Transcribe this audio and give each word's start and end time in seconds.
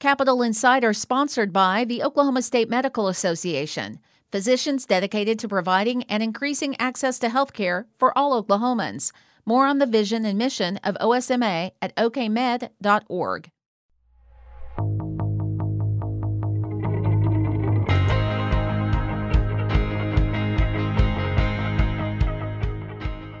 Capital 0.00 0.40
Insider 0.40 0.94
sponsored 0.94 1.52
by 1.52 1.84
the 1.84 2.02
Oklahoma 2.02 2.40
State 2.40 2.70
Medical 2.70 3.06
Association, 3.06 3.98
physicians 4.32 4.86
dedicated 4.86 5.38
to 5.38 5.46
providing 5.46 6.04
and 6.04 6.22
increasing 6.22 6.74
access 6.80 7.18
to 7.18 7.28
health 7.28 7.52
care 7.52 7.86
for 7.98 8.16
all 8.16 8.42
Oklahomans. 8.42 9.12
More 9.44 9.66
on 9.66 9.76
the 9.76 9.84
vision 9.84 10.24
and 10.24 10.38
mission 10.38 10.78
of 10.78 10.96
OSMA 11.02 11.72
at 11.82 11.94
okmed.org. 11.96 13.50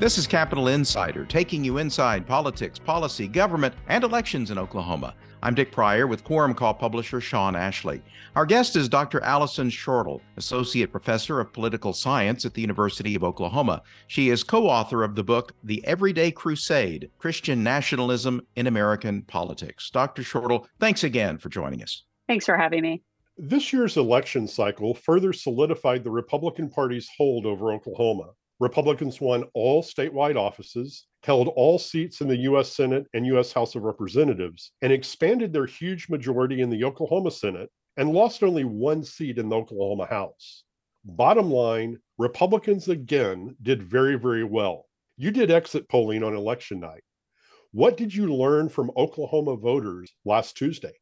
This 0.00 0.16
is 0.16 0.26
Capital 0.26 0.68
Insider, 0.68 1.26
taking 1.26 1.62
you 1.62 1.76
inside 1.76 2.26
politics, 2.26 2.78
policy, 2.78 3.28
government, 3.28 3.74
and 3.86 4.02
elections 4.02 4.50
in 4.50 4.56
Oklahoma. 4.56 5.14
I'm 5.42 5.54
Dick 5.54 5.70
Pryor 5.70 6.06
with 6.06 6.24
Quorum 6.24 6.54
Call 6.54 6.72
publisher 6.72 7.20
Shawn 7.20 7.54
Ashley. 7.54 8.02
Our 8.34 8.46
guest 8.46 8.76
is 8.76 8.88
Dr. 8.88 9.22
Allyson 9.22 9.68
Shortle, 9.68 10.22
Associate 10.38 10.90
Professor 10.90 11.38
of 11.38 11.52
Political 11.52 11.92
Science 11.92 12.46
at 12.46 12.54
the 12.54 12.62
University 12.62 13.14
of 13.14 13.22
Oklahoma. 13.22 13.82
She 14.06 14.30
is 14.30 14.42
co 14.42 14.68
author 14.68 15.04
of 15.04 15.16
the 15.16 15.22
book, 15.22 15.52
The 15.64 15.86
Everyday 15.86 16.30
Crusade 16.30 17.10
Christian 17.18 17.62
Nationalism 17.62 18.40
in 18.56 18.66
American 18.66 19.20
Politics. 19.20 19.90
Dr. 19.90 20.22
Shortle, 20.22 20.66
thanks 20.78 21.04
again 21.04 21.36
for 21.36 21.50
joining 21.50 21.82
us. 21.82 22.04
Thanks 22.26 22.46
for 22.46 22.56
having 22.56 22.80
me. 22.80 23.02
This 23.36 23.70
year's 23.70 23.98
election 23.98 24.48
cycle 24.48 24.94
further 24.94 25.34
solidified 25.34 26.04
the 26.04 26.10
Republican 26.10 26.70
Party's 26.70 27.10
hold 27.18 27.44
over 27.44 27.70
Oklahoma. 27.70 28.30
Republicans 28.60 29.22
won 29.22 29.44
all 29.54 29.82
statewide 29.82 30.36
offices, 30.36 31.06
held 31.22 31.48
all 31.56 31.78
seats 31.78 32.20
in 32.20 32.28
the 32.28 32.36
U.S. 32.36 32.70
Senate 32.70 33.06
and 33.14 33.26
U.S. 33.26 33.52
House 33.54 33.74
of 33.74 33.82
Representatives, 33.82 34.72
and 34.82 34.92
expanded 34.92 35.50
their 35.52 35.66
huge 35.66 36.10
majority 36.10 36.60
in 36.60 36.68
the 36.68 36.84
Oklahoma 36.84 37.30
Senate 37.30 37.70
and 37.96 38.12
lost 38.12 38.42
only 38.42 38.64
one 38.64 39.02
seat 39.02 39.38
in 39.38 39.48
the 39.48 39.56
Oklahoma 39.56 40.06
House. 40.06 40.64
Bottom 41.04 41.50
line, 41.50 41.98
Republicans 42.18 42.88
again 42.88 43.56
did 43.62 43.82
very, 43.82 44.16
very 44.16 44.44
well. 44.44 44.84
You 45.16 45.30
did 45.30 45.50
exit 45.50 45.88
polling 45.88 46.22
on 46.22 46.34
election 46.34 46.80
night. 46.80 47.02
What 47.72 47.96
did 47.96 48.14
you 48.14 48.34
learn 48.34 48.68
from 48.68 48.90
Oklahoma 48.96 49.56
voters 49.56 50.12
last 50.26 50.56
Tuesday? 50.58 50.92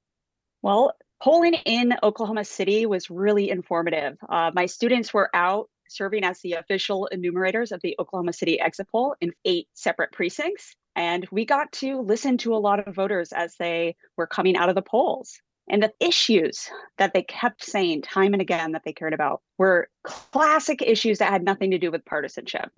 Well, 0.63 0.93
polling 1.21 1.55
in 1.55 1.95
Oklahoma 2.05 2.45
City 2.45 2.87
was 2.87 3.11
really 3.11 3.51
informative. 3.51 4.17
Uh, 4.29 4.53
my 4.55 4.67
students 4.67 5.13
were 5.13 5.31
out 5.35 5.69
serving 5.89 6.25
as 6.25 6.41
the 6.41 6.55
official 6.55 7.07
enumerators 7.07 7.73
of 7.73 7.81
the 7.83 7.97
Oklahoma 7.99 8.33
City 8.33 8.61
exit 8.61 8.89
poll 8.91 9.15
in 9.21 9.33
eight 9.45 9.69
separate 9.75 10.13
precincts. 10.13 10.75
And 10.97 11.27
we 11.31 11.45
got 11.45 11.71
to 11.73 12.01
listen 12.01 12.39
to 12.39 12.55
a 12.55 12.59
lot 12.59 12.87
of 12.87 12.95
voters 12.95 13.33
as 13.33 13.57
they 13.59 13.97
were 14.17 14.27
coming 14.27 14.57
out 14.57 14.69
of 14.69 14.75
the 14.75 14.83
polls. 14.83 15.41
And 15.71 15.83
the 15.83 15.93
issues 16.01 16.69
that 16.97 17.13
they 17.13 17.23
kept 17.23 17.63
saying 17.63 18.03
time 18.03 18.33
and 18.33 18.41
again 18.41 18.73
that 18.73 18.83
they 18.85 18.93
cared 18.93 19.13
about 19.13 19.43
were 19.59 19.89
classic 20.03 20.83
issues 20.83 21.19
that 21.19 21.31
had 21.31 21.45
nothing 21.45 21.71
to 21.71 21.79
do 21.79 21.91
with 21.91 22.05
partisanship. 22.05 22.71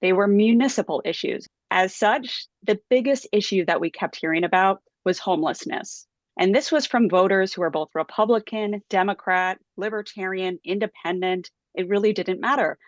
They 0.00 0.12
were 0.12 0.28
municipal 0.28 1.02
issues. 1.04 1.46
As 1.70 1.94
such, 1.94 2.46
the 2.62 2.78
biggest 2.88 3.26
issue 3.32 3.64
that 3.64 3.80
we 3.80 3.90
kept 3.90 4.16
hearing 4.16 4.44
about 4.44 4.82
was 5.04 5.18
homelessness. 5.18 6.06
And 6.38 6.54
this 6.54 6.70
was 6.70 6.86
from 6.86 7.08
voters 7.08 7.52
who 7.52 7.62
are 7.62 7.70
both 7.70 7.88
Republican, 7.94 8.82
Democrat, 8.90 9.58
Libertarian, 9.76 10.58
Independent, 10.64 11.50
it 11.76 11.88
really 11.88 12.12
didn't 12.12 12.40
matter. 12.40 12.78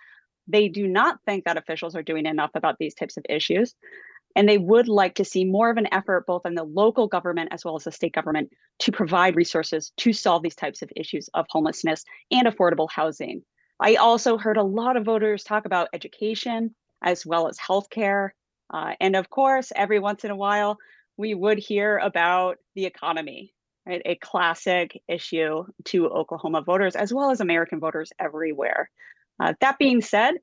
They 0.47 0.69
do 0.69 0.86
not 0.86 1.19
think 1.27 1.44
that 1.44 1.58
officials 1.58 1.94
are 1.94 2.03
doing 2.03 2.27
enough 2.27 2.50
about 2.55 2.77
these 2.78 2.94
types 2.94 3.17
of 3.17 3.25
issues. 3.28 3.75
And 4.36 4.48
they 4.48 4.58
would 4.58 4.89
like 4.89 5.14
to 5.17 5.25
see 5.25 5.44
more 5.44 5.70
of 5.70 5.78
an 5.78 5.92
effort, 5.92 6.27
both 6.27 6.47
in 6.47 6.55
the 6.55 6.64
local 6.64 7.06
government 7.06 7.48
as 7.53 7.64
well 7.64 7.77
as 7.77 7.84
the 7.84 7.92
state 7.92 8.12
government, 8.12 8.50
to 8.81 8.92
provide 8.92 9.36
resources 9.36 9.92
to 9.97 10.12
solve 10.12 10.42
these 10.42 10.55
types 10.55 10.81
of 10.83 10.92
issues 10.97 11.28
of 11.34 11.47
homelessness 11.50 12.05
and 12.31 12.47
affordable 12.47 12.89
housing. 12.91 13.42
I 13.81 13.97
also 13.97 14.39
heard 14.39 14.56
a 14.56 14.62
lot 14.62 14.97
of 14.97 15.05
voters 15.05 15.44
talk 15.44 15.64
about 15.64 15.89
education 15.92 16.75
as 17.03 17.25
well 17.25 17.48
as 17.48 17.59
healthcare. 17.59 18.31
Uh, 18.72 18.94
and 19.00 19.16
of 19.16 19.31
course, 19.31 19.72
every 19.75 19.98
once 19.98 20.25
in 20.25 20.31
a 20.31 20.37
while, 20.37 20.78
we 21.16 21.34
would 21.34 21.59
hear 21.59 21.98
about 21.98 22.59
the 22.75 22.87
economy 22.87 23.54
right? 23.88 24.03
A 24.04 24.16
classic 24.16 25.00
issue 25.09 25.65
to 25.87 26.09
Oklahoma 26.09 26.62
voters 26.62 26.94
as 26.94 27.12
well 27.12 27.31
as 27.31 27.41
American 27.41 27.81
voters 27.81 28.12
everywhere. 28.21 28.91
Uh, 29.41 29.54
that 29.60 29.78
being 29.78 30.03
said, 30.03 30.34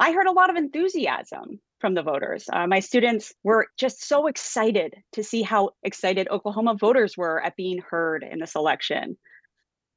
I 0.00 0.12
heard 0.12 0.26
a 0.26 0.32
lot 0.32 0.50
of 0.50 0.56
enthusiasm 0.56 1.60
from 1.80 1.94
the 1.94 2.02
voters. 2.02 2.48
Uh, 2.52 2.66
my 2.66 2.80
students 2.80 3.34
were 3.44 3.66
just 3.76 4.08
so 4.08 4.26
excited 4.26 4.94
to 5.12 5.22
see 5.22 5.42
how 5.42 5.70
excited 5.82 6.28
Oklahoma 6.30 6.74
voters 6.74 7.16
were 7.16 7.42
at 7.42 7.56
being 7.56 7.80
heard 7.88 8.24
in 8.24 8.40
this 8.40 8.54
election. 8.54 9.16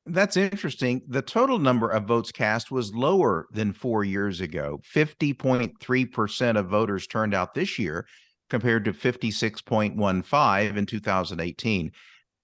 That's 0.06 0.36
interesting. 0.36 1.04
The 1.08 1.22
total 1.22 1.60
number 1.60 1.88
of 1.90 2.06
votes 2.06 2.32
cast 2.32 2.72
was 2.72 2.94
lower 2.94 3.48
than 3.52 3.72
four 3.72 4.04
years 4.04 4.42
ago. 4.42 4.82
50.3% 4.94 6.60
of 6.60 6.68
voters 6.68 7.08
turned 7.08 7.36
out 7.36 7.54
this 7.54 7.78
year 7.78 8.08
compared 8.50 8.84
to 8.86 8.94
56.15 8.94 10.78
in 10.78 10.86
2018. 10.86 11.92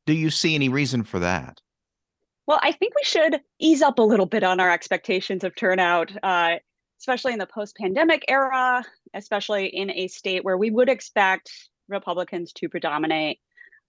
Do 0.07 0.13
you 0.13 0.29
see 0.29 0.56
any 0.56 0.69
reason 0.69 1.03
for 1.03 1.19
that? 1.19 1.62
Well, 2.47 2.59
I 2.63 2.72
think 2.72 2.94
we 2.95 3.03
should 3.03 3.41
ease 3.59 3.81
up 3.81 4.00
a 4.00 4.03
little 4.03 4.25
bit 4.25 4.41
on 4.41 4.62
our 4.62 4.72
expectations 4.72 5.44
of 5.44 5.53
turnout, 5.53 6.13
uh, 6.23 6.56
especially 7.00 7.34
in 7.34 7.40
the 7.40 7.45
post 7.45 7.75
pandemic 7.75 8.23
era, 8.29 8.85
especially 9.13 9.68
in 9.68 9.91
a 9.91 10.07
state 10.07 10.45
where 10.45 10.57
we 10.57 10.72
would 10.72 10.88
expect 10.88 11.51
Republicans 11.90 12.53
to 12.53 12.69
predominate. 12.69 13.40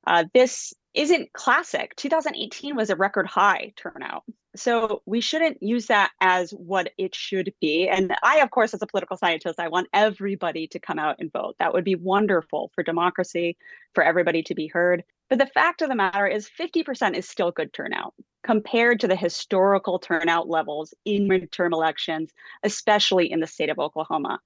Uh, 0.08 0.24
this 0.34 0.74
isn't 0.92 1.32
classic. 1.34 1.94
2018 1.94 2.74
was 2.74 2.90
a 2.90 2.96
record 2.96 3.28
high 3.28 3.72
turnout. 3.76 4.24
So 4.58 5.02
we 5.06 5.20
shouldn't 5.20 5.62
use 5.62 5.86
that 5.86 6.10
as 6.20 6.50
what 6.50 6.92
it 6.98 7.14
should 7.14 7.54
be. 7.60 7.88
And 7.88 8.14
I, 8.22 8.40
of 8.40 8.50
course, 8.50 8.74
as 8.74 8.82
a 8.82 8.86
political 8.86 9.16
scientist, 9.16 9.60
I 9.60 9.68
want 9.68 9.88
everybody 9.92 10.66
to 10.68 10.80
come 10.80 10.98
out 10.98 11.16
and 11.20 11.32
vote. 11.32 11.54
That 11.58 11.72
would 11.72 11.84
be 11.84 11.94
wonderful 11.94 12.72
for 12.74 12.82
democracy, 12.82 13.56
for 13.94 14.02
everybody 14.02 14.42
to 14.42 14.54
be 14.54 14.66
heard. 14.66 15.04
But 15.30 15.38
the 15.38 15.46
fact 15.46 15.82
of 15.82 15.88
the 15.88 15.94
matter 15.94 16.26
is 16.26 16.50
50% 16.58 17.14
is 17.14 17.28
still 17.28 17.52
good 17.52 17.72
turnout 17.72 18.14
compared 18.42 19.00
to 19.00 19.08
the 19.08 19.16
historical 19.16 19.98
turnout 19.98 20.48
levels 20.48 20.92
in 21.04 21.28
midterm 21.28 21.72
elections, 21.72 22.32
especially 22.62 23.30
in 23.30 23.40
the 23.40 23.46
state 23.46 23.70
of 23.70 23.78
Oklahoma. 23.78 24.40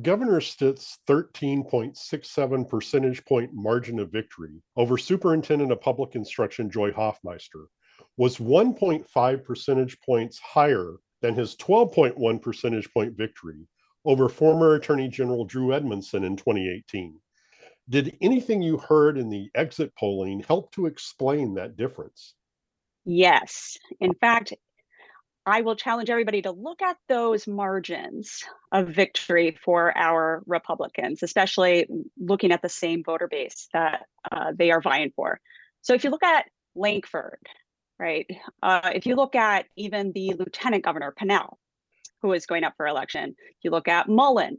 Governor 0.00 0.40
Stitt's 0.40 0.98
13.67 1.06 2.68
percentage 2.68 3.24
point 3.24 3.50
margin 3.52 3.98
of 3.98 4.10
victory 4.10 4.62
over 4.76 4.98
Superintendent 4.98 5.70
of 5.70 5.80
Public 5.80 6.14
Instruction 6.14 6.70
Joy 6.70 6.92
Hoffmeister 6.92 7.66
was 8.16 8.38
1.5 8.38 9.44
percentage 9.44 10.00
points 10.00 10.38
higher 10.38 10.96
than 11.20 11.34
his 11.34 11.56
12.1 11.56 12.42
percentage 12.42 12.92
point 12.92 13.16
victory 13.16 13.66
over 14.04 14.28
former 14.28 14.74
Attorney 14.74 15.08
General 15.08 15.44
Drew 15.44 15.72
Edmondson 15.72 16.24
in 16.24 16.36
2018. 16.36 17.18
Did 17.88 18.16
anything 18.20 18.62
you 18.62 18.76
heard 18.76 19.18
in 19.18 19.28
the 19.28 19.50
exit 19.54 19.92
polling 19.98 20.40
help 20.40 20.72
to 20.72 20.86
explain 20.86 21.54
that 21.54 21.76
difference? 21.76 22.34
Yes. 23.04 23.76
In 24.00 24.14
fact, 24.14 24.52
I 25.44 25.62
will 25.62 25.74
challenge 25.74 26.08
everybody 26.08 26.42
to 26.42 26.52
look 26.52 26.82
at 26.82 26.96
those 27.08 27.48
margins 27.48 28.44
of 28.70 28.88
victory 28.88 29.58
for 29.64 29.96
our 29.96 30.42
Republicans, 30.46 31.22
especially 31.22 31.86
looking 32.16 32.52
at 32.52 32.62
the 32.62 32.68
same 32.68 33.02
voter 33.02 33.26
base 33.26 33.68
that 33.72 34.06
uh, 34.30 34.52
they 34.54 34.70
are 34.70 34.80
vying 34.80 35.12
for. 35.16 35.40
So 35.80 35.94
if 35.94 36.04
you 36.04 36.10
look 36.10 36.22
at 36.22 36.46
Lankford, 36.76 37.40
right, 37.98 38.26
uh, 38.62 38.90
if 38.94 39.06
you 39.06 39.16
look 39.16 39.34
at 39.34 39.66
even 39.76 40.12
the 40.12 40.34
Lieutenant 40.38 40.84
Governor 40.84 41.14
Pinnell, 41.18 41.56
who 42.20 42.32
is 42.32 42.46
going 42.46 42.64
up 42.64 42.74
for 42.76 42.86
election, 42.86 43.34
you 43.62 43.70
look 43.70 43.88
at 43.88 44.08
Mullin, 44.08 44.58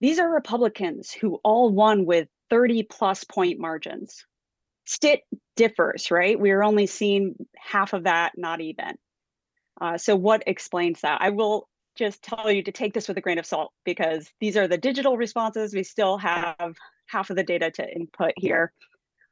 these 0.00 0.18
are 0.18 0.28
Republicans 0.28 1.12
who 1.12 1.40
all 1.44 1.70
won 1.70 2.04
with 2.04 2.28
30 2.50 2.82
plus 2.84 3.24
point 3.24 3.58
margins. 3.58 4.24
Stitt 4.84 5.22
differs, 5.56 6.10
right? 6.10 6.38
We're 6.38 6.62
only 6.62 6.86
seeing 6.86 7.36
half 7.56 7.92
of 7.92 8.04
that, 8.04 8.32
not 8.36 8.60
even. 8.60 8.96
Uh, 9.80 9.96
so, 9.96 10.16
what 10.16 10.42
explains 10.46 11.00
that? 11.02 11.20
I 11.22 11.30
will 11.30 11.68
just 11.94 12.22
tell 12.22 12.50
you 12.50 12.62
to 12.62 12.72
take 12.72 12.94
this 12.94 13.08
with 13.08 13.16
a 13.16 13.20
grain 13.20 13.38
of 13.38 13.46
salt 13.46 13.72
because 13.84 14.30
these 14.40 14.56
are 14.56 14.66
the 14.66 14.78
digital 14.78 15.16
responses. 15.16 15.74
We 15.74 15.82
still 15.82 16.18
have 16.18 16.74
half 17.06 17.30
of 17.30 17.36
the 17.36 17.42
data 17.42 17.70
to 17.70 17.94
input 17.94 18.32
here. 18.36 18.72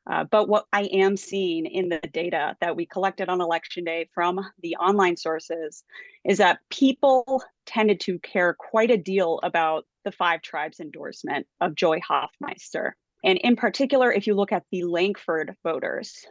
Uh, 0.09 0.25
but 0.25 0.49
what 0.49 0.67
I 0.73 0.85
am 0.85 1.17
seeing 1.17 1.67
in 1.67 1.89
the 1.89 2.01
data 2.13 2.57
that 2.61 2.75
we 2.75 2.87
collected 2.87 3.29
on 3.29 3.41
election 3.41 3.85
day 3.85 4.09
from 4.15 4.41
the 4.63 4.77
online 4.77 5.17
sources 5.17 5.85
is 6.25 6.39
that 6.39 6.61
people 6.71 7.43
tended 7.67 8.01
to 8.01 8.19
care 8.21 8.55
quite 8.55 8.91
a 8.91 8.97
deal 8.97 9.41
about 9.43 9.85
the 10.05 10.13
five 10.13 10.43
tribes 10.43 10.81
endorsement 10.81 11.47
of 11.61 11.75
Joy 11.75 12.01
Hoffmeister. 12.01 12.97
And 13.23 13.39
in 13.39 13.57
particular, 13.57 14.11
if 14.11 14.27
you 14.27 14.35
look 14.35 14.53
at 14.53 14.65
the 14.73 14.85
Lankford 14.85 15.55
voters, 15.63 16.25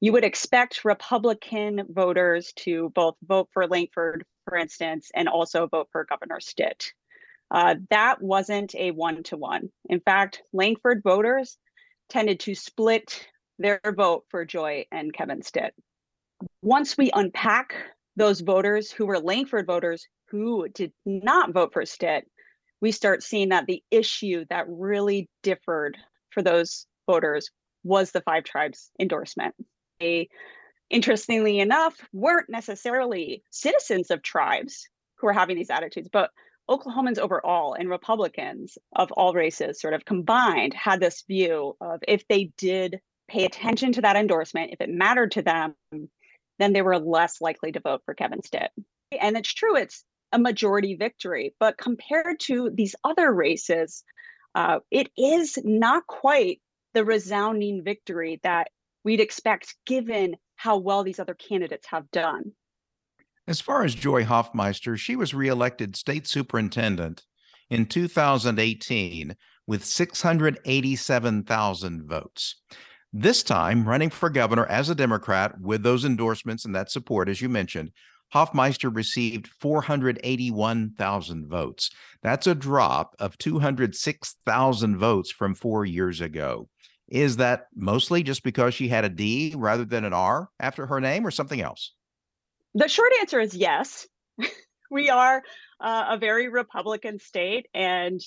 you 0.00 0.12
would 0.12 0.24
expect 0.24 0.84
Republican 0.84 1.86
voters 1.88 2.52
to 2.56 2.90
both 2.94 3.16
vote 3.26 3.48
for 3.52 3.66
Lankford, 3.66 4.24
for 4.44 4.56
instance, 4.56 5.10
and 5.14 5.28
also 5.28 5.66
vote 5.66 5.88
for 5.90 6.04
Governor 6.04 6.40
Stitt. 6.40 6.92
Uh, 7.50 7.76
that 7.90 8.22
wasn't 8.22 8.74
a 8.74 8.90
one 8.92 9.22
to 9.24 9.36
one. 9.36 9.70
In 9.88 10.00
fact, 10.00 10.42
Lankford 10.52 11.02
voters 11.02 11.58
tended 12.08 12.40
to 12.40 12.54
split 12.54 13.26
their 13.58 13.80
vote 13.96 14.24
for 14.30 14.44
Joy 14.44 14.86
and 14.90 15.12
Kevin 15.12 15.42
Stitt. 15.42 15.74
Once 16.62 16.96
we 16.96 17.10
unpack 17.14 17.74
those 18.16 18.40
voters 18.40 18.90
who 18.90 19.06
were 19.06 19.18
Lankford 19.18 19.66
voters 19.66 20.06
who 20.28 20.68
did 20.68 20.92
not 21.04 21.52
vote 21.52 21.72
for 21.72 21.86
Stitt, 21.86 22.26
we 22.80 22.92
start 22.92 23.22
seeing 23.22 23.50
that 23.50 23.66
the 23.66 23.82
issue 23.90 24.44
that 24.50 24.66
really 24.68 25.28
differed 25.42 25.96
for 26.30 26.42
those 26.42 26.86
voters 27.06 27.50
was 27.82 28.10
the 28.10 28.20
five 28.22 28.44
tribes 28.44 28.90
endorsement. 28.98 29.54
They, 30.00 30.28
interestingly 30.90 31.60
enough, 31.60 31.96
weren't 32.12 32.50
necessarily 32.50 33.42
citizens 33.50 34.10
of 34.10 34.22
tribes 34.22 34.88
who 35.16 35.26
were 35.26 35.32
having 35.32 35.56
these 35.56 35.70
attitudes, 35.70 36.08
but 36.12 36.30
Oklahomans 36.68 37.18
overall 37.18 37.74
and 37.74 37.88
Republicans 37.90 38.78
of 38.96 39.12
all 39.12 39.34
races, 39.34 39.80
sort 39.80 39.94
of 39.94 40.04
combined, 40.04 40.74
had 40.74 41.00
this 41.00 41.24
view 41.28 41.76
of 41.80 42.00
if 42.08 42.26
they 42.28 42.52
did 42.56 43.00
pay 43.28 43.44
attention 43.44 43.92
to 43.92 44.02
that 44.02 44.16
endorsement, 44.16 44.72
if 44.72 44.80
it 44.80 44.90
mattered 44.90 45.32
to 45.32 45.42
them, 45.42 45.74
then 46.58 46.72
they 46.72 46.82
were 46.82 46.98
less 46.98 47.40
likely 47.40 47.72
to 47.72 47.80
vote 47.80 48.02
for 48.04 48.14
Kevin 48.14 48.42
Stitt. 48.42 48.70
And 49.20 49.36
it's 49.36 49.52
true, 49.52 49.76
it's 49.76 50.04
a 50.32 50.38
majority 50.38 50.96
victory, 50.96 51.54
but 51.60 51.78
compared 51.78 52.40
to 52.40 52.70
these 52.72 52.94
other 53.04 53.32
races, 53.32 54.02
uh, 54.54 54.80
it 54.90 55.10
is 55.16 55.58
not 55.64 56.06
quite 56.06 56.60
the 56.92 57.04
resounding 57.04 57.82
victory 57.84 58.40
that 58.42 58.68
we'd 59.04 59.20
expect 59.20 59.74
given 59.86 60.36
how 60.56 60.78
well 60.78 61.04
these 61.04 61.18
other 61.18 61.34
candidates 61.34 61.86
have 61.88 62.10
done. 62.10 62.52
As 63.46 63.60
far 63.60 63.84
as 63.84 63.94
Joy 63.94 64.24
Hoffmeister, 64.24 64.96
she 64.96 65.16
was 65.16 65.34
reelected 65.34 65.96
state 65.96 66.26
superintendent 66.26 67.26
in 67.68 67.84
2018 67.84 69.36
with 69.66 69.84
687,000 69.84 72.08
votes. 72.08 72.62
This 73.12 73.42
time, 73.42 73.86
running 73.86 74.08
for 74.08 74.30
governor 74.30 74.64
as 74.66 74.88
a 74.88 74.94
Democrat 74.94 75.60
with 75.60 75.82
those 75.82 76.06
endorsements 76.06 76.64
and 76.64 76.74
that 76.74 76.90
support, 76.90 77.28
as 77.28 77.42
you 77.42 77.50
mentioned, 77.50 77.90
Hoffmeister 78.32 78.88
received 78.88 79.50
481,000 79.60 81.46
votes. 81.46 81.90
That's 82.22 82.46
a 82.46 82.54
drop 82.54 83.14
of 83.18 83.36
206,000 83.36 84.96
votes 84.96 85.30
from 85.30 85.54
four 85.54 85.84
years 85.84 86.22
ago. 86.22 86.70
Is 87.08 87.36
that 87.36 87.66
mostly 87.76 88.22
just 88.22 88.42
because 88.42 88.72
she 88.74 88.88
had 88.88 89.04
a 89.04 89.10
D 89.10 89.52
rather 89.54 89.84
than 89.84 90.06
an 90.06 90.14
R 90.14 90.48
after 90.58 90.86
her 90.86 90.98
name 91.00 91.26
or 91.26 91.30
something 91.30 91.60
else? 91.60 91.92
The 92.74 92.88
short 92.88 93.12
answer 93.20 93.40
is 93.40 93.54
yes. 93.54 94.06
we 94.90 95.10
are 95.10 95.42
uh, 95.80 96.06
a 96.10 96.18
very 96.18 96.48
Republican 96.48 97.18
state. 97.18 97.66
And 97.74 98.20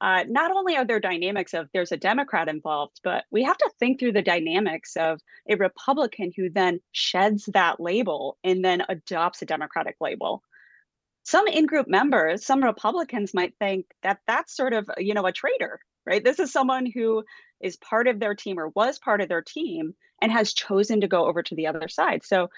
uh, 0.00 0.24
not 0.28 0.52
only 0.52 0.76
are 0.76 0.84
there 0.84 1.00
dynamics 1.00 1.54
of 1.54 1.68
there's 1.72 1.90
a 1.90 1.96
Democrat 1.96 2.48
involved, 2.48 3.00
but 3.02 3.24
we 3.32 3.42
have 3.42 3.58
to 3.58 3.70
think 3.80 3.98
through 3.98 4.12
the 4.12 4.22
dynamics 4.22 4.96
of 4.96 5.20
a 5.48 5.56
Republican 5.56 6.32
who 6.36 6.48
then 6.50 6.80
sheds 6.92 7.46
that 7.52 7.80
label 7.80 8.38
and 8.44 8.64
then 8.64 8.84
adopts 8.88 9.42
a 9.42 9.46
Democratic 9.46 9.96
label. 10.00 10.42
Some 11.24 11.48
in-group 11.48 11.88
members, 11.88 12.46
some 12.46 12.62
Republicans 12.62 13.34
might 13.34 13.54
think 13.58 13.86
that 14.02 14.20
that's 14.26 14.56
sort 14.56 14.72
of 14.72 14.88
you 14.98 15.14
know 15.14 15.26
a 15.26 15.32
traitor, 15.32 15.80
right? 16.06 16.22
This 16.22 16.38
is 16.38 16.52
someone 16.52 16.86
who 16.86 17.24
is 17.60 17.76
part 17.76 18.06
of 18.06 18.20
their 18.20 18.36
team 18.36 18.58
or 18.58 18.68
was 18.68 19.00
part 19.00 19.20
of 19.20 19.28
their 19.28 19.42
team 19.42 19.94
and 20.22 20.30
has 20.30 20.52
chosen 20.52 21.00
to 21.00 21.08
go 21.08 21.26
over 21.26 21.42
to 21.42 21.54
the 21.56 21.66
other 21.66 21.88
side. 21.88 22.24
So 22.24 22.48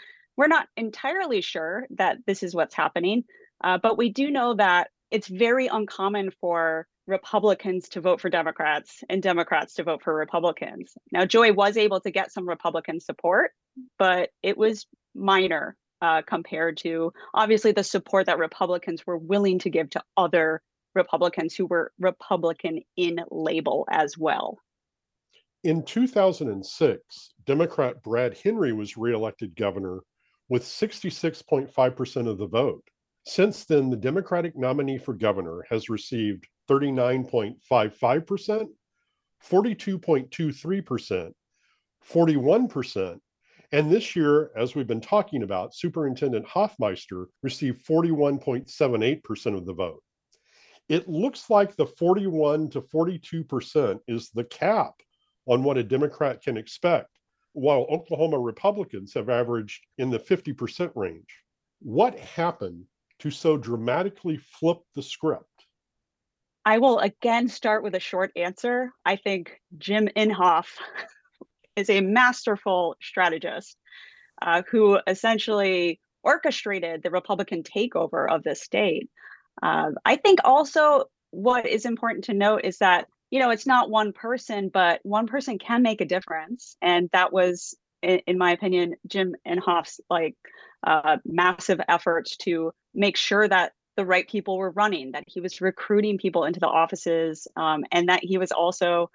we're 0.40 0.46
not 0.46 0.68
entirely 0.78 1.42
sure 1.42 1.86
that 1.90 2.16
this 2.26 2.42
is 2.42 2.54
what's 2.54 2.74
happening, 2.74 3.24
uh, 3.62 3.76
but 3.76 3.98
we 3.98 4.08
do 4.08 4.30
know 4.30 4.54
that 4.54 4.88
it's 5.10 5.28
very 5.28 5.66
uncommon 5.66 6.30
for 6.40 6.86
Republicans 7.06 7.90
to 7.90 8.00
vote 8.00 8.22
for 8.22 8.30
Democrats 8.30 9.04
and 9.10 9.22
Democrats 9.22 9.74
to 9.74 9.82
vote 9.82 10.00
for 10.02 10.14
Republicans. 10.14 10.94
Now, 11.12 11.26
Joy 11.26 11.52
was 11.52 11.76
able 11.76 12.00
to 12.00 12.10
get 12.10 12.32
some 12.32 12.48
Republican 12.48 13.00
support, 13.00 13.50
but 13.98 14.30
it 14.42 14.56
was 14.56 14.86
minor 15.14 15.76
uh, 16.00 16.22
compared 16.22 16.78
to 16.78 17.12
obviously 17.34 17.72
the 17.72 17.84
support 17.84 18.24
that 18.24 18.38
Republicans 18.38 19.06
were 19.06 19.18
willing 19.18 19.58
to 19.58 19.68
give 19.68 19.90
to 19.90 20.02
other 20.16 20.62
Republicans 20.94 21.54
who 21.54 21.66
were 21.66 21.92
Republican 21.98 22.80
in 22.96 23.20
label 23.30 23.86
as 23.90 24.16
well. 24.16 24.56
In 25.64 25.82
2006, 25.82 27.34
Democrat 27.44 28.02
Brad 28.02 28.38
Henry 28.42 28.72
was 28.72 28.96
reelected 28.96 29.54
governor 29.54 30.00
with 30.50 30.62
66.5% 30.64 32.28
of 32.28 32.36
the 32.36 32.46
vote. 32.46 32.84
Since 33.24 33.64
then, 33.64 33.88
the 33.88 33.96
Democratic 33.96 34.54
nominee 34.58 34.98
for 34.98 35.14
governor 35.14 35.64
has 35.70 35.88
received 35.88 36.46
39.55%, 36.68 38.66
42.23%, 39.48 41.32
41%, 42.12 43.20
and 43.72 43.90
this 43.90 44.16
year, 44.16 44.50
as 44.56 44.74
we've 44.74 44.88
been 44.88 45.00
talking 45.00 45.44
about, 45.44 45.76
Superintendent 45.76 46.44
Hoffmeister 46.46 47.28
received 47.42 47.86
41.78% 47.86 49.56
of 49.56 49.64
the 49.64 49.72
vote. 49.72 50.02
It 50.88 51.08
looks 51.08 51.48
like 51.48 51.76
the 51.76 51.86
41 51.86 52.70
to 52.70 52.80
42% 52.80 54.00
is 54.08 54.30
the 54.30 54.42
cap 54.44 54.94
on 55.46 55.62
what 55.62 55.78
a 55.78 55.84
Democrat 55.84 56.42
can 56.42 56.56
expect 56.56 57.19
while 57.52 57.86
Oklahoma 57.90 58.38
Republicans 58.38 59.14
have 59.14 59.28
averaged 59.28 59.86
in 59.98 60.10
the 60.10 60.18
50% 60.18 60.90
range. 60.94 61.42
What 61.80 62.18
happened 62.18 62.84
to 63.20 63.30
so 63.30 63.56
dramatically 63.56 64.38
flip 64.38 64.78
the 64.94 65.02
script? 65.02 65.44
I 66.64 66.78
will 66.78 66.98
again 66.98 67.48
start 67.48 67.82
with 67.82 67.94
a 67.94 68.00
short 68.00 68.32
answer. 68.36 68.92
I 69.04 69.16
think 69.16 69.60
Jim 69.78 70.08
Inhofe 70.16 70.78
is 71.76 71.88
a 71.88 72.00
masterful 72.00 72.96
strategist 73.00 73.76
uh, 74.42 74.62
who 74.70 74.98
essentially 75.06 76.00
orchestrated 76.22 77.02
the 77.02 77.10
Republican 77.10 77.62
takeover 77.62 78.30
of 78.30 78.42
the 78.42 78.54
state. 78.54 79.08
Uh, 79.62 79.90
I 80.04 80.16
think 80.16 80.40
also 80.44 81.04
what 81.30 81.66
is 81.66 81.86
important 81.86 82.24
to 82.24 82.34
note 82.34 82.62
is 82.64 82.78
that 82.78 83.06
you 83.30 83.38
know 83.38 83.50
it's 83.50 83.66
not 83.66 83.90
one 83.90 84.12
person 84.12 84.68
but 84.68 85.00
one 85.02 85.26
person 85.26 85.58
can 85.58 85.82
make 85.82 86.00
a 86.00 86.04
difference. 86.06 86.76
And 86.82 87.08
that 87.12 87.32
was 87.32 87.76
in, 88.02 88.20
in 88.26 88.38
my 88.38 88.52
opinion 88.52 88.96
jim 89.06 89.34
and 89.44 89.60
hoff's 89.60 90.00
like 90.10 90.36
uh, 90.86 91.18
massive 91.24 91.80
efforts 91.88 92.36
to 92.38 92.72
make 92.94 93.16
sure 93.16 93.46
that 93.46 93.72
the 93.96 94.06
right 94.06 94.28
people 94.28 94.56
were 94.56 94.70
running 94.70 95.12
that 95.12 95.24
he 95.26 95.40
was 95.40 95.60
recruiting 95.60 96.16
people 96.16 96.44
into 96.44 96.60
the 96.60 96.66
offices 96.66 97.46
um, 97.56 97.84
and 97.92 98.08
that 98.08 98.24
he 98.24 98.38
was 98.38 98.50
also 98.50 99.10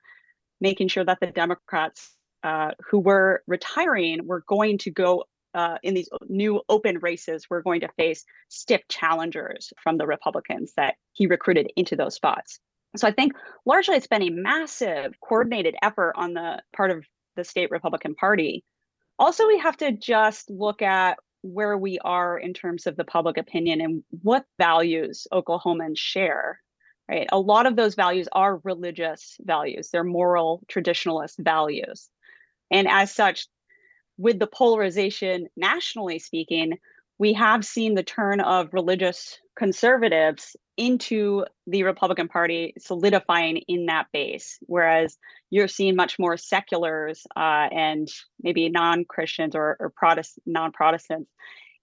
making 0.62 0.88
sure 0.88 1.04
that 1.04 1.20
the 1.20 1.28
democrats 1.28 2.14
uh, 2.44 2.72
who 2.92 3.00
were 3.00 3.42
retiring 3.48 4.28
were 4.28 4.44
going 4.48 4.78
to 4.78 4.92
go 4.92 5.24
uh, 5.56 5.78
in 5.82 5.94
these 5.94 6.10
new 6.28 6.62
open 6.70 7.00
races 7.00 7.50
were 7.50 7.64
going 7.64 7.80
to 7.80 7.88
face 7.98 8.26
stiff 8.50 8.82
challengers 8.88 9.74
from 9.82 9.98
the 9.98 10.06
republicans 10.06 10.74
that 10.78 10.96
he 11.14 11.26
recruited 11.26 11.72
into 11.76 11.96
those 11.96 12.14
spots 12.14 12.60
so 13.00 13.08
I 13.08 13.12
think 13.12 13.34
largely 13.66 13.96
it's 13.96 14.08
been 14.08 14.24
a 14.24 14.30
massive 14.30 15.20
coordinated 15.22 15.76
effort 15.82 16.14
on 16.16 16.34
the 16.34 16.62
part 16.76 16.92
of 16.92 17.06
the 17.36 17.44
state 17.44 17.72
Republican 17.72 18.16
Party. 18.16 18.64
Also, 19.20 19.48
we 19.48 19.58
have 19.60 19.78
to 19.78 19.92
just 19.92 20.50
look 20.50 20.82
at 20.82 21.18
where 21.42 21.78
we 21.78 22.00
are 22.00 22.38
in 22.38 22.54
terms 22.54 22.88
of 22.88 22.98
the 22.98 23.04
public 23.04 23.38
opinion 23.38 23.80
and 23.82 24.04
what 24.24 24.46
values 24.58 25.28
Oklahomans 25.32 25.98
share. 25.98 26.60
Right. 27.08 27.28
A 27.32 27.40
lot 27.40 27.68
of 27.68 27.76
those 27.76 27.94
values 27.94 28.28
are 28.32 28.62
religious 28.64 29.38
values, 29.42 29.90
they're 29.92 30.04
moral 30.04 30.64
traditionalist 30.68 31.36
values. 31.38 32.10
And 32.72 32.88
as 32.88 33.14
such, 33.14 33.48
with 34.18 34.40
the 34.40 34.48
polarization 34.48 35.48
nationally 35.56 36.18
speaking, 36.18 36.80
we 37.20 37.34
have 37.34 37.64
seen 37.64 37.94
the 37.94 38.04
turn 38.04 38.42
of 38.42 38.74
religious 38.74 39.38
conservatives 39.56 40.56
into 40.78 41.46
the 41.68 41.84
Republican 41.84 42.28
Party 42.28 42.74
solidifying 42.78 43.58
in 43.58 43.86
that 43.86 44.08
base, 44.12 44.58
whereas 44.62 45.18
you're 45.50 45.68
seeing 45.68 45.96
much 45.96 46.20
more 46.20 46.38
seculars 46.38 47.26
uh, 47.36 47.70
and 47.72 48.10
maybe 48.42 48.70
non-Christians 48.70 49.56
or, 49.56 49.78
or 49.80 49.90
Protest 49.90 50.40
non-Protestants 50.46 51.30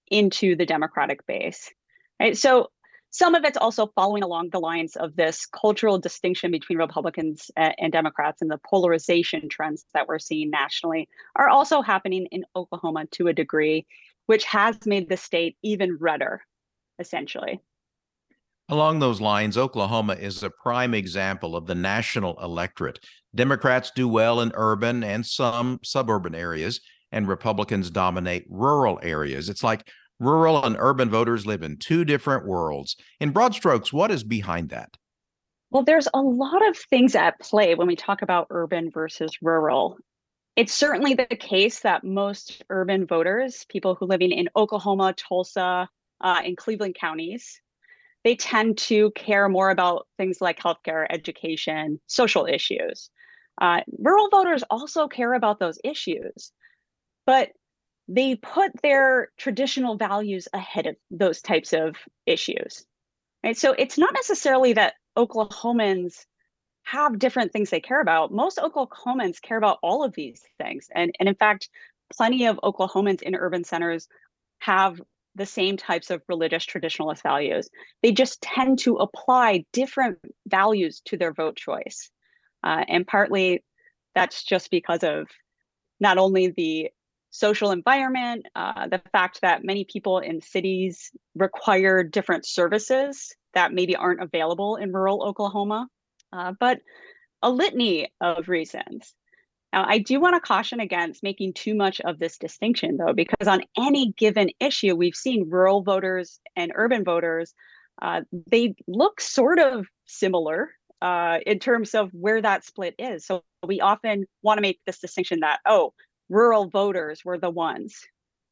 into 0.09 0.57
the 0.57 0.67
Democratic 0.67 1.27
base. 1.27 1.71
Right. 2.21 2.37
So 2.37 2.71
some 3.11 3.35
of 3.35 3.45
it's 3.45 3.59
also 3.59 3.93
following 3.95 4.23
along 4.23 4.51
the 4.51 4.59
lines 4.61 4.97
of 4.97 5.17
this 5.17 5.45
cultural 5.45 5.99
distinction 5.99 6.51
between 6.51 6.79
Republicans 6.79 7.51
and 7.57 7.93
Democrats 7.93 8.41
and 8.41 8.51
the 8.51 8.61
polarization 8.67 9.51
trends 9.51 9.85
that 9.93 10.09
we're 10.09 10.19
seeing 10.19 10.49
nationally 10.49 11.09
are 11.37 11.49
also 11.49 11.83
happening 11.83 12.27
in 12.31 12.45
Oklahoma 12.57 13.05
to 13.13 13.29
a 13.29 13.35
degree, 13.35 13.87
which 14.27 14.45
has 14.45 14.79
made 14.87 15.11
the 15.11 15.19
state 15.19 15.57
even 15.63 15.99
redder, 15.99 16.43
essentially. 16.99 17.61
Along 18.73 19.01
those 19.01 19.21
lines, 19.21 19.59
Oklahoma 19.59 20.15
is 20.15 20.43
a 20.43 20.49
prime 20.49 20.95
example 20.95 21.57
of 21.57 21.67
the 21.67 21.75
national 21.75 22.43
electorate. 22.43 23.01
Democrats 23.35 23.93
do 23.95 24.09
well 24.09 24.41
in 24.41 24.51
urban 24.55 25.05
and 25.05 25.27
some 25.27 25.79
suburban 25.85 26.35
areas, 26.35 26.81
and 27.13 27.29
Republicans 27.29 27.91
dominate 27.91 28.47
rural 28.49 28.99
areas. 29.03 29.51
It's 29.51 29.63
like 29.63 29.87
rural 30.19 30.65
and 30.65 30.75
urban 30.79 31.11
voters 31.11 31.45
live 31.45 31.63
in 31.63 31.77
two 31.77 32.07
different 32.07 32.47
worlds. 32.47 32.97
In 33.21 33.29
broad 33.29 33.55
strokes, 33.55 33.93
what 33.93 34.11
is 34.11 34.25
behind 34.25 34.71
that? 34.71 34.89
Well, 35.71 35.85
there's 35.85 36.09
a 36.15 36.23
lot 36.23 36.67
of 36.67 36.79
things 36.79 37.15
at 37.15 37.39
play 37.41 37.75
when 37.75 37.89
we 37.89 37.95
talk 37.95 38.23
about 38.23 38.47
urban 38.49 38.91
versus 38.91 39.37
rural. 39.43 39.99
It's 40.57 40.73
certainly 40.73 41.13
the 41.13 41.27
case 41.27 41.81
that 41.81 42.05
most 42.05 42.65
urban 42.71 43.07
voters, 43.07 43.67
people 43.69 43.97
who 43.97 44.07
living 44.07 44.33
in 44.33 44.49
Oklahoma, 44.57 45.13
Tulsa, 45.13 45.91
uh, 46.23 46.41
and 46.43 46.57
Cleveland 46.57 46.95
counties, 46.99 47.61
they 48.25 48.37
tend 48.37 48.79
to 48.79 49.11
care 49.13 49.49
more 49.49 49.71
about 49.71 50.07
things 50.17 50.41
like 50.41 50.59
healthcare, 50.59 51.07
education, 51.11 52.01
social 52.07 52.47
issues. 52.47 53.11
Uh, 53.61 53.81
rural 53.99 54.29
voters 54.31 54.63
also 54.71 55.09
care 55.09 55.35
about 55.35 55.59
those 55.59 55.79
issues, 55.85 56.53
but 57.27 57.51
they 58.09 58.37
put 58.37 58.71
their 58.83 59.29
traditional 59.39 59.97
values 59.97 60.49
ahead 60.53 60.87
of 60.87 60.97
those 61.11 61.41
types 61.41 61.73
of 61.73 61.97
issues. 62.27 62.85
Right? 63.45 63.57
So 63.57 63.73
it's 63.73 63.99
not 63.99 64.15
necessarily 64.15 64.73
that 64.75 64.95
Oklahomans 65.17 66.27
have 66.85 67.19
different 67.19 67.53
things 67.53 67.71
they 67.71 67.81
care 67.81 68.01
about. 68.01 68.33
Most 68.33 68.59
Oklahomans 68.59 69.41
care 69.41 69.57
about 69.57 69.79
all 69.83 70.03
of 70.05 70.15
these 70.15 70.43
things. 70.59 70.89
And, 70.95 71.15
and 71.21 71.29
in 71.29 71.35
fact, 71.35 71.69
plenty 72.13 72.47
of 72.47 72.59
Oklahomans 72.63 73.23
in 73.23 73.35
urban 73.35 73.65
centers 73.65 74.09
have 74.59 75.01
the 75.35 75.47
same 75.47 75.77
types 75.77 76.11
of 76.11 76.23
religious 76.29 76.67
traditionalist 76.67 77.23
values. 77.23 77.69
They 78.03 78.13
just 78.13 78.43
tend 78.43 78.79
to 78.81 78.97
apply 78.97 79.65
different 79.73 80.19
values 80.47 81.01
to 81.07 81.17
their 81.17 81.33
vote 81.33 81.57
choice. 81.57 82.11
Uh, 82.63 82.85
and 82.89 83.07
partly 83.07 83.65
that's 84.15 84.45
just 84.45 84.71
because 84.71 85.03
of 85.03 85.27
not 86.01 86.19
only 86.19 86.49
the 86.49 86.91
social 87.31 87.71
environment, 87.71 88.47
uh, 88.55 88.89
the 88.89 89.01
fact 89.11 89.41
that 89.41 89.65
many 89.65 89.85
people 89.85 90.19
in 90.19 90.41
cities 90.41 91.11
require 91.35 92.03
different 92.03 92.45
services 92.45 93.35
that 93.55 93.73
maybe 93.73 93.97
aren't 93.97 94.23
available 94.23 94.77
in 94.77 94.93
rural 94.93 95.23
Oklahoma, 95.23 95.89
uh, 96.33 96.53
but 96.61 96.81
a 97.41 97.51
litany 97.51 98.13
of 98.21 98.49
reasons. 98.49 99.15
Now, 99.73 99.87
I 99.89 99.99
do 99.99 100.21
want 100.21 100.35
to 100.35 100.41
caution 100.41 100.81
against 100.81 101.23
making 101.23 101.55
too 101.55 101.75
much 101.75 102.01
of 102.03 102.19
this 102.19 102.37
distinction, 102.37 102.99
though, 102.99 103.15
because 103.15 103.49
on 103.49 103.63
any 103.77 104.13
given 104.19 104.51
issue, 104.61 104.95
we've 104.95 105.15
seen 105.15 105.49
rural 105.49 105.83
voters 105.83 106.41
and 106.57 106.73
urban 106.75 107.05
voters, 107.05 107.55
uh, 108.03 108.23
they 108.51 108.75
look 108.87 109.21
sort 109.21 109.59
of 109.59 109.87
similar 110.07 110.71
uh, 111.01 111.39
in 111.47 111.59
terms 111.59 111.95
of 111.95 112.11
where 112.13 112.43
that 112.43 112.65
split 112.65 112.95
is. 112.99 113.27
So 113.27 113.43
we 113.67 113.81
often 113.81 114.27
want 114.43 114.59
to 114.59 114.63
make 114.63 114.81
this 114.85 114.99
distinction 114.99 115.41
that, 115.41 115.61
oh, 115.67 115.95
rural 116.29 116.69
voters 116.69 117.25
were 117.25 117.39
the 117.39 117.51
ones, 117.51 117.99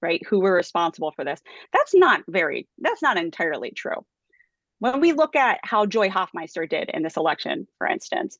right, 0.01 0.23
who 0.27 0.41
were 0.41 0.55
responsible 0.55 1.13
for 1.13 1.25
this. 1.25 1.41
That's 1.73 1.95
not 1.95 2.23
very, 2.29 2.67
that's 2.79 3.03
not 3.03 3.19
entirely 3.19 3.73
true. 3.73 4.07
When 4.79 5.01
we 5.01 5.13
look 5.13 5.37
at 5.37 5.61
how 5.63 5.85
Joy 5.85 6.09
Hoffmeister 6.09 6.67
did 6.67 6.91
in 6.95 7.03
this 7.03 7.19
election, 7.19 7.67
for 7.77 7.87
instance, 7.87 8.39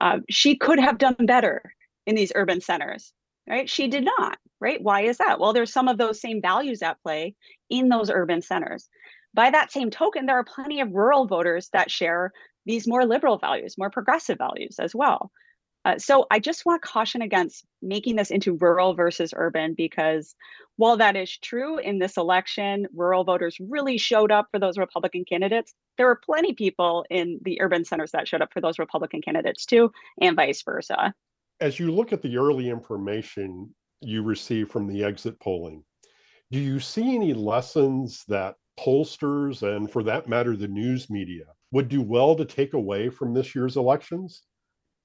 uh, 0.00 0.20
she 0.30 0.56
could 0.56 0.78
have 0.78 0.96
done 0.96 1.16
better 1.26 1.62
in 2.06 2.14
these 2.14 2.32
urban 2.34 2.60
centers, 2.60 3.12
right? 3.48 3.68
She 3.68 3.88
did 3.88 4.04
not, 4.04 4.38
right? 4.60 4.82
Why 4.82 5.02
is 5.02 5.18
that? 5.18 5.38
Well, 5.38 5.52
there's 5.52 5.72
some 5.72 5.88
of 5.88 5.98
those 5.98 6.20
same 6.20 6.40
values 6.40 6.82
at 6.82 7.02
play 7.02 7.34
in 7.70 7.88
those 7.88 8.10
urban 8.10 8.42
centers. 8.42 8.88
By 9.34 9.50
that 9.50 9.72
same 9.72 9.90
token, 9.90 10.26
there 10.26 10.38
are 10.38 10.44
plenty 10.44 10.80
of 10.80 10.92
rural 10.92 11.26
voters 11.26 11.68
that 11.72 11.90
share 11.90 12.32
these 12.66 12.86
more 12.86 13.04
liberal 13.04 13.38
values, 13.38 13.76
more 13.78 13.90
progressive 13.90 14.38
values 14.38 14.78
as 14.78 14.94
well. 14.94 15.30
Uh, 15.84 15.98
so 15.98 16.26
I 16.30 16.38
just 16.38 16.64
want 16.64 16.80
to 16.80 16.88
caution 16.88 17.22
against 17.22 17.64
making 17.80 18.14
this 18.14 18.30
into 18.30 18.56
rural 18.56 18.94
versus 18.94 19.34
urban 19.36 19.74
because 19.74 20.36
while 20.76 20.96
that 20.98 21.16
is 21.16 21.36
true 21.38 21.78
in 21.78 21.98
this 21.98 22.16
election, 22.16 22.86
rural 22.94 23.24
voters 23.24 23.56
really 23.60 23.98
showed 23.98 24.30
up 24.30 24.46
for 24.52 24.60
those 24.60 24.78
Republican 24.78 25.24
candidates. 25.24 25.74
There 25.98 26.06
were 26.06 26.20
plenty 26.24 26.54
people 26.54 27.04
in 27.10 27.40
the 27.42 27.60
urban 27.60 27.84
centers 27.84 28.12
that 28.12 28.28
showed 28.28 28.42
up 28.42 28.52
for 28.52 28.60
those 28.60 28.78
Republican 28.78 29.22
candidates 29.22 29.66
too, 29.66 29.90
and 30.20 30.36
vice 30.36 30.62
versa 30.62 31.14
as 31.62 31.78
you 31.78 31.92
look 31.92 32.12
at 32.12 32.20
the 32.20 32.36
early 32.36 32.68
information 32.68 33.72
you 34.00 34.22
receive 34.24 34.68
from 34.68 34.88
the 34.88 35.04
exit 35.04 35.38
polling, 35.38 35.84
do 36.50 36.58
you 36.58 36.80
see 36.80 37.14
any 37.14 37.32
lessons 37.32 38.24
that 38.26 38.56
pollsters 38.78 39.62
and 39.62 39.90
for 39.90 40.02
that 40.02 40.28
matter, 40.28 40.56
the 40.56 40.66
news 40.66 41.08
media 41.08 41.44
would 41.70 41.88
do 41.88 42.02
well 42.02 42.34
to 42.34 42.44
take 42.44 42.74
away 42.74 43.08
from 43.08 43.32
this 43.32 43.54
year's 43.54 43.76
elections? 43.76 44.42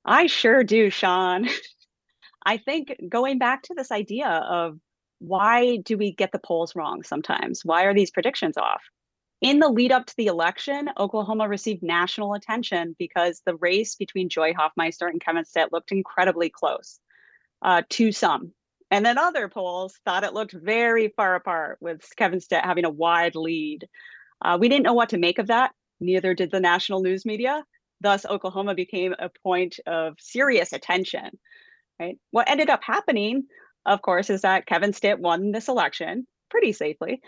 I 0.04 0.26
sure 0.26 0.64
do, 0.64 0.90
Shawn. 0.90 1.48
I 2.46 2.58
think 2.58 2.96
going 3.08 3.38
back 3.38 3.62
to 3.64 3.76
this 3.76 3.92
idea 3.92 4.28
of 4.28 4.80
why 5.20 5.78
do 5.78 5.96
we 5.96 6.12
get 6.12 6.32
the 6.32 6.40
polls 6.40 6.76
wrong 6.76 7.04
sometimes? 7.04 7.62
Why 7.64 7.84
are 7.84 7.94
these 7.94 8.12
predictions 8.12 8.58
off? 8.58 8.82
In 9.42 9.60
the 9.60 9.70
lead 9.70 9.92
up 9.92 10.08
to 10.08 10.16
the 10.18 10.28
election, 10.28 10.90
Oklahoma 10.98 11.48
received 11.48 11.84
national 11.84 12.34
attention 12.34 12.96
because 12.98 13.42
the 13.46 13.56
race 13.56 13.96
between 13.96 14.30
Joy 14.30 14.54
Hoffmeister 14.54 15.08
and 15.08 15.22
Kevin 15.22 15.46
Stitt 15.46 15.72
looked 15.72 15.92
incredibly 15.92 16.50
close 16.50 17.00
uh, 17.62 17.84
to 17.90 18.12
some. 18.12 18.52
And 18.90 19.06
then 19.06 19.18
other 19.18 19.48
polls 19.48 20.00
thought 20.06 20.24
it 20.24 20.34
looked 20.34 20.54
very 20.54 21.10
far 21.16 21.36
apart, 21.36 21.78
with 21.82 22.04
Kevin 22.16 22.40
Stitt 22.40 22.66
having 22.66 22.86
a 22.86 22.90
wide 22.90 23.36
lead. 23.36 23.88
Uh, 24.42 24.58
we 24.60 24.70
didn't 24.70 24.86
know 24.86 24.94
what 24.94 25.10
to 25.10 25.18
make 25.18 25.40
of 25.40 25.48
that. 25.48 25.72
Neither 26.00 26.34
did 26.34 26.52
the 26.52 26.60
national 26.60 27.02
news 27.02 27.26
media. 27.26 27.64
Thus, 28.02 28.26
Oklahoma 28.26 28.76
became 28.76 29.14
a 29.18 29.30
point 29.44 29.80
of 29.86 30.16
serious 30.20 30.74
attention. 30.74 31.38
Right. 32.00 32.18
What 32.32 32.50
ended 32.50 32.70
up 32.70 32.84
happening, 32.84 33.46
of 33.86 34.02
course, 34.02 34.30
is 34.30 34.42
that 34.42 34.68
Kevin 34.68 34.94
Stitt 34.94 35.20
won 35.20 35.52
this 35.52 35.68
election 35.68 36.28
pretty 36.50 36.72
safely. 36.72 37.22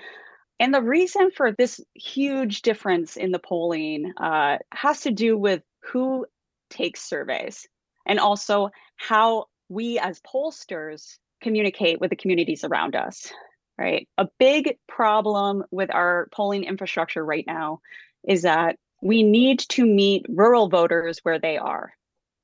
And 0.59 0.73
the 0.73 0.81
reason 0.81 1.31
for 1.31 1.51
this 1.51 1.79
huge 1.93 2.61
difference 2.61 3.15
in 3.15 3.31
the 3.31 3.39
polling 3.39 4.13
uh, 4.17 4.57
has 4.73 5.01
to 5.01 5.11
do 5.11 5.37
with 5.37 5.63
who 5.83 6.25
takes 6.69 7.01
surveys 7.01 7.65
and 8.05 8.19
also 8.19 8.69
how 8.97 9.45
we 9.69 9.99
as 9.99 10.19
pollsters 10.21 11.17
communicate 11.41 12.01
with 12.01 12.09
the 12.09 12.15
communities 12.15 12.63
around 12.63 12.95
us, 12.95 13.31
right? 13.77 14.07
A 14.17 14.27
big 14.39 14.77
problem 14.87 15.63
with 15.71 15.93
our 15.93 16.27
polling 16.33 16.65
infrastructure 16.65 17.23
right 17.23 17.45
now 17.47 17.79
is 18.27 18.41
that 18.41 18.75
we 19.01 19.23
need 19.23 19.59
to 19.59 19.85
meet 19.85 20.25
rural 20.27 20.67
voters 20.67 21.19
where 21.23 21.39
they 21.39 21.57
are. 21.57 21.93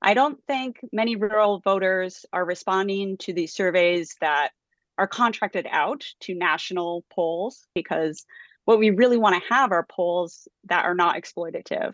I 0.02 0.14
don't 0.14 0.40
think 0.48 0.80
many 0.94 1.16
rural 1.16 1.60
voters 1.60 2.26
are 2.32 2.46
responding 2.46 3.18
to 3.18 3.34
these 3.34 3.54
surveys 3.54 4.16
that 4.22 4.52
are 4.98 5.08
contracted 5.08 5.68
out 5.70 6.06
to 6.22 6.36
national 6.36 7.04
polls 7.14 7.68
because 7.74 8.26
what 8.66 8.80
we 8.80 8.90
really 8.90 9.18
want 9.18 9.36
to 9.36 9.54
have 9.54 9.72
are 9.72 9.86
polls 9.90 10.48
that 10.66 10.86
are 10.86 10.96
not 10.96 11.16
exploitative, 11.16 11.94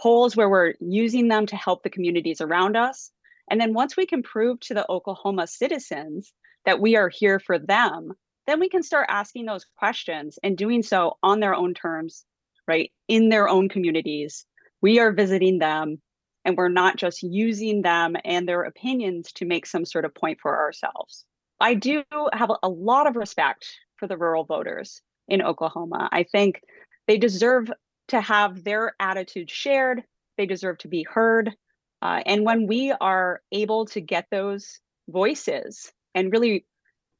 polls 0.00 0.36
where 0.36 0.48
we're 0.48 0.74
using 0.80 1.28
them 1.28 1.46
to 1.46 1.56
help 1.56 1.82
the 1.82 1.90
communities 1.90 2.40
around 2.40 2.76
us. 2.76 3.10
And 3.50 3.60
then 3.60 3.74
once 3.74 3.96
we 3.96 4.06
can 4.06 4.22
prove 4.22 4.60
to 4.60 4.74
the 4.74 4.90
Oklahoma 4.90 5.46
citizens 5.46 6.32
that 6.64 6.80
we 6.80 6.96
are 6.96 7.08
here 7.08 7.38
for 7.38 7.58
them, 7.58 8.12
then 8.46 8.58
we 8.58 8.68
can 8.68 8.82
start 8.82 9.06
asking 9.08 9.46
those 9.46 9.66
questions 9.78 10.38
and 10.42 10.56
doing 10.56 10.82
so 10.82 11.18
on 11.22 11.40
their 11.40 11.54
own 11.54 11.74
terms, 11.74 12.24
right? 12.66 12.90
In 13.08 13.28
their 13.28 13.48
own 13.48 13.68
communities. 13.68 14.44
We 14.80 14.98
are 14.98 15.12
visiting 15.12 15.58
them 15.58 16.00
and 16.44 16.56
we're 16.56 16.68
not 16.68 16.96
just 16.96 17.22
using 17.22 17.82
them 17.82 18.16
and 18.24 18.48
their 18.48 18.62
opinions 18.62 19.30
to 19.32 19.44
make 19.44 19.66
some 19.66 19.84
sort 19.84 20.04
of 20.04 20.14
point 20.14 20.40
for 20.40 20.58
ourselves. 20.58 21.24
I 21.62 21.74
do 21.74 22.02
have 22.32 22.50
a 22.62 22.68
lot 22.68 23.06
of 23.06 23.14
respect 23.14 23.70
for 23.96 24.08
the 24.08 24.16
rural 24.16 24.44
voters 24.44 25.00
in 25.28 25.42
Oklahoma. 25.42 26.08
I 26.10 26.24
think 26.24 26.60
they 27.06 27.18
deserve 27.18 27.70
to 28.08 28.20
have 28.20 28.64
their 28.64 28.96
attitude 28.98 29.48
shared, 29.48 30.02
they 30.36 30.44
deserve 30.44 30.78
to 30.78 30.88
be 30.88 31.04
heard. 31.04 31.54
Uh, 32.02 32.20
and 32.26 32.44
when 32.44 32.66
we 32.66 32.90
are 32.90 33.42
able 33.52 33.86
to 33.86 34.00
get 34.00 34.26
those 34.30 34.80
voices 35.08 35.92
and 36.16 36.32
really 36.32 36.66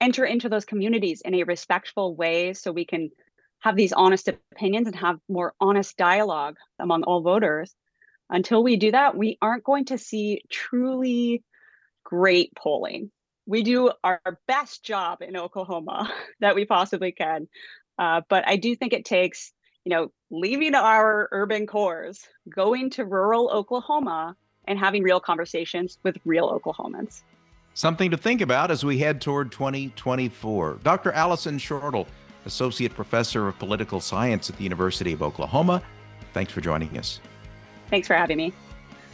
enter 0.01 0.25
into 0.25 0.49
those 0.49 0.65
communities 0.65 1.23
in 1.25 1.37
a 1.37 1.45
respectful 1.45 2.17
way 2.17 2.53
so 2.53 2.73
we 2.73 2.85
can 2.85 3.11
have 3.61 3.77
these 3.77 3.93
honest 3.93 4.27
opinions 4.27 4.89
and 4.89 4.97
have 4.97 5.21
more 5.29 5.55
honest 5.61 5.97
dialogue 5.97 6.57
among 6.81 7.05
all 7.05 7.21
voters 7.21 7.73
until 8.29 8.65
we 8.65 8.77
do 8.77 8.91
that 8.91 9.17
we 9.17 9.39
aren't 9.41 9.63
going 9.63 9.85
to 9.85 9.97
see 9.97 10.43
truly 10.51 11.45
great 12.03 12.53
polling 12.57 13.13
we 13.47 13.63
do 13.63 13.91
our 14.05 14.21
best 14.47 14.85
job 14.85 15.23
in 15.23 15.37
Oklahoma 15.37 16.13
that 16.41 16.55
we 16.55 16.65
possibly 16.65 17.13
can. 17.13 17.49
Uh, 17.99 18.23
but 18.29 18.47
I 18.47 18.57
do 18.57 18.75
think 18.75 18.93
it 18.93 19.05
takes, 19.05 19.53
you 19.85 19.91
know, 19.91 20.13
leaving 20.31 20.75
our 20.75 21.29
urban 21.33 21.67
cores, 21.67 22.27
going 22.49 22.91
to 22.91 23.05
rural 23.05 23.51
Oklahoma, 23.51 24.37
and 24.67 24.79
having 24.79 25.03
real 25.03 25.21
conversations 25.21 25.99
with 26.03 26.17
real 26.25 26.49
Oklahomans. 26.59 27.23
Something 27.75 28.11
to 28.11 28.17
think 28.17 28.41
about 28.41 28.71
as 28.71 28.85
we 28.85 28.99
head 28.99 29.21
toward 29.21 29.51
2024. 29.51 30.81
Dr. 30.83 31.13
Allyson 31.13 31.59
Shortle, 31.59 32.07
Associate 32.45 32.95
Professor 32.95 33.49
of 33.49 33.59
Political 33.59 34.01
Science 34.01 34.51
at 34.51 34.57
the 34.57 34.65
University 34.65 35.13
of 35.13 35.23
Oklahoma, 35.23 35.83
thanks 36.33 36.53
for 36.53 36.61
joining 36.61 36.97
us. 36.99 37.21
Thanks 37.89 38.07
for 38.07 38.15
having 38.15 38.37
me. 38.37 38.53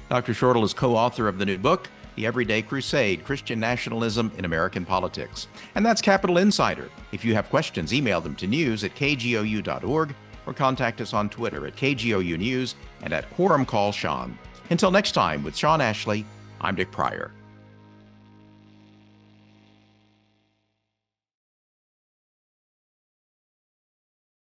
Dr. 0.09 0.35
Shortle 0.35 0.65
is 0.65 0.73
co 0.73 0.97
author 0.97 1.29
of 1.29 1.39
the 1.39 1.47
new 1.47 1.59
book, 1.59 1.89
the 2.19 2.27
Everyday 2.27 2.63
Crusade 2.63 3.25
Christian 3.25 3.61
Nationalism 3.61 4.33
in 4.37 4.45
American 4.45 4.85
Politics. 4.85 5.47
And 5.77 5.87
that's 5.87 6.03
Capital 6.03 6.39
Insider. 6.39 6.91
If 7.13 7.25
you 7.25 7.33
have 7.35 7.49
questions, 7.49 7.95
email 7.95 8.21
them 8.21 8.35
to 8.37 8.49
news 8.49 8.83
at 8.83 8.97
kgou.org 8.97 10.15
or 10.45 10.53
contact 10.53 11.01
us 11.01 11.15
on 11.15 11.29
Twitter 11.29 11.65
at 11.69 11.77
KGOU 11.77 12.37
News 12.37 12.75
and 13.03 13.13
at 13.13 13.31
Quorum 13.31 13.65
Call 13.65 13.93
Shawn. 13.93 14.37
Until 14.71 14.91
next 14.91 15.13
time, 15.13 15.45
with 15.45 15.57
Shawn 15.57 15.81
Ashley, 15.81 16.27
I'm 16.61 16.75
Dick 16.75 16.91
Pryor. 16.91 17.31